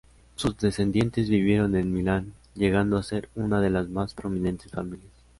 [0.35, 5.11] Sus descendientes vivieron en Milán, llegando a ser una de las más prominentes familias.